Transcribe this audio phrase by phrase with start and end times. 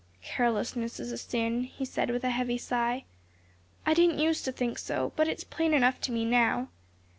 [0.23, 3.05] "Carelessness is a sin," he said with a heavy sigh.
[3.85, 6.69] "I didn't use to think so, but it's plain enough to me now.